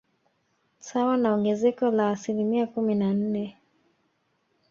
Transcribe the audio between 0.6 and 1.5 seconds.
Sawa na